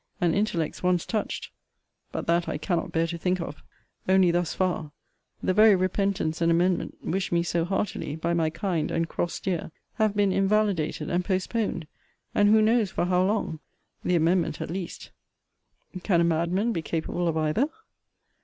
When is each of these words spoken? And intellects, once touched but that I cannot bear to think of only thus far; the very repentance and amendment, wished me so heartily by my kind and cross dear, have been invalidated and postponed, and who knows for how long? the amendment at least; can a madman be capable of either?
And 0.19 0.33
intellects, 0.33 0.81
once 0.81 1.05
touched 1.05 1.51
but 2.11 2.25
that 2.25 2.49
I 2.49 2.57
cannot 2.57 2.91
bear 2.91 3.05
to 3.05 3.19
think 3.19 3.39
of 3.39 3.61
only 4.09 4.31
thus 4.31 4.51
far; 4.55 4.93
the 5.43 5.53
very 5.53 5.75
repentance 5.75 6.41
and 6.41 6.51
amendment, 6.51 6.97
wished 7.05 7.31
me 7.31 7.43
so 7.43 7.65
heartily 7.65 8.15
by 8.15 8.33
my 8.33 8.49
kind 8.49 8.89
and 8.89 9.07
cross 9.07 9.39
dear, 9.39 9.69
have 9.97 10.15
been 10.15 10.31
invalidated 10.31 11.11
and 11.11 11.23
postponed, 11.23 11.85
and 12.33 12.49
who 12.49 12.63
knows 12.63 12.89
for 12.89 13.05
how 13.05 13.23
long? 13.23 13.59
the 14.03 14.15
amendment 14.15 14.59
at 14.59 14.71
least; 14.71 15.11
can 16.01 16.19
a 16.19 16.23
madman 16.23 16.71
be 16.71 16.81
capable 16.81 17.27
of 17.27 17.37
either? 17.37 17.67